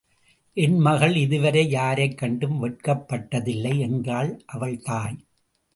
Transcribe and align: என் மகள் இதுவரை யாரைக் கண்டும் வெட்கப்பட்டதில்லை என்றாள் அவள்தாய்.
என் 0.53 0.77
மகள் 0.77 1.15
இதுவரை 1.15 1.69
யாரைக் 1.69 2.17
கண்டும் 2.17 2.63
வெட்கப்பட்டதில்லை 2.63 3.79
என்றாள் 3.79 4.41
அவள்தாய். 4.53 5.17